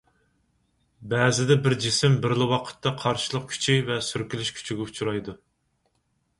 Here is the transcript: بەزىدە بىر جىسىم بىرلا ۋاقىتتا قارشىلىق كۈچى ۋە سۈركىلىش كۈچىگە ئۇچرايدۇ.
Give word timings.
بەزىدە 1.13 1.57
بىر 1.67 1.75
جىسىم 1.83 2.17
بىرلا 2.25 2.49
ۋاقىتتا 2.53 2.95
قارشىلىق 3.05 3.47
كۈچى 3.55 3.79
ۋە 3.93 4.01
سۈركىلىش 4.11 4.53
كۈچىگە 4.59 4.89
ئۇچرايدۇ. 4.91 5.41